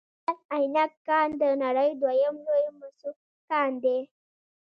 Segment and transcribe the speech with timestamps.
[0.03, 3.09] د مس عینک کان د نړۍ دویم لوی د مسو
[3.49, 3.99] کان دی